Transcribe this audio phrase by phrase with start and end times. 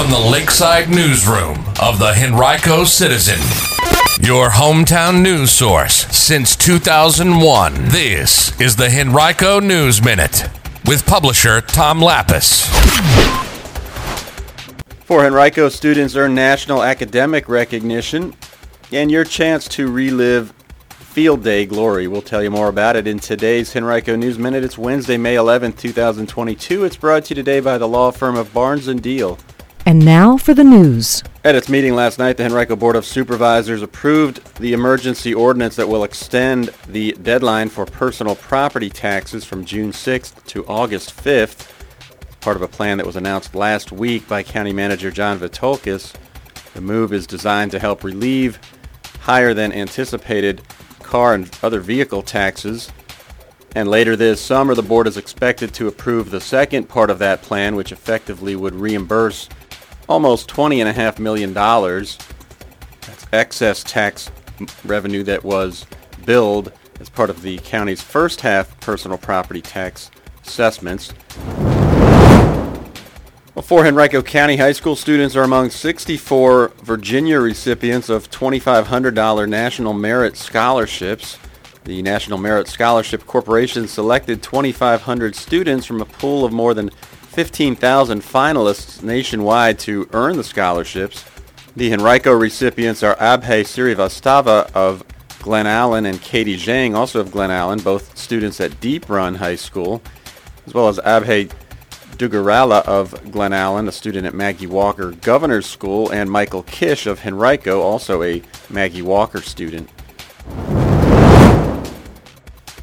[0.00, 3.38] from the Lakeside Newsroom of the Henrico Citizen,
[4.26, 7.74] your hometown news source since 2001.
[7.88, 10.48] This is the Henrico News Minute
[10.86, 12.66] with publisher Tom Lappas.
[15.04, 18.34] Four Henrico students earn national academic recognition
[18.92, 20.54] and your chance to relive
[20.88, 22.08] Field Day glory.
[22.08, 24.64] We'll tell you more about it in today's Henrico News Minute.
[24.64, 26.84] It's Wednesday, May 11th, 2022.
[26.86, 29.38] It's brought to you today by the law firm of Barnes & Diehl.
[29.86, 31.22] And now for the news.
[31.44, 35.88] At its meeting last night, the Henrico Board of Supervisors approved the emergency ordinance that
[35.88, 41.70] will extend the deadline for personal property taxes from June 6th to August 5th
[42.40, 46.14] part of a plan that was announced last week by County Manager John Vithoulkas.
[46.72, 48.58] The move is designed to help relieve
[49.20, 50.62] higher than anticipated
[51.02, 52.90] car and other vehicle taxes.
[53.76, 57.42] And later this summer, the board is expected to approve the second part of that
[57.42, 59.48] plan, which effectively would reimburse
[60.10, 61.54] almost $20.5 million.
[61.54, 64.28] That's excess tax
[64.84, 65.86] revenue that was
[66.26, 70.10] billed as part of the county's first half personal property tax
[70.44, 71.14] assessments.
[73.54, 79.92] Well, four Henrico County High School students are among 64 Virginia recipients of $2,500 National
[79.92, 81.38] Merit Scholarships.
[81.84, 88.20] The National Merit Scholarship Corporation selected 2,500 students from a pool of more than 15,000
[88.20, 91.24] finalists nationwide to earn the scholarships.
[91.76, 95.04] The Henrico recipients are Abhay Srivastava of
[95.38, 99.56] Glen Allen and Katie Zhang, also of Glen Allen, both students at Deep Run High
[99.56, 100.02] School,
[100.66, 101.50] as well as Abhay
[102.16, 107.24] Dugarala of Glen Allen, a student at Maggie Walker Governor's School, and Michael Kish of
[107.24, 109.88] Henrico, also a Maggie Walker student.